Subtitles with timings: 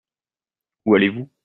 [0.85, 1.29] Où allez-vous?